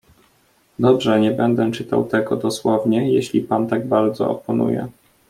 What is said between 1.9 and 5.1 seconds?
tego dosłownie, jeśli pan tak bardzo oponuje."